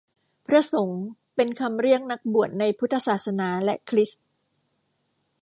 [0.47, 1.03] พระสงฆ์
[1.35, 4.25] เป็นคำเรียกนักบวชในพุทธศาสนา และคริสต์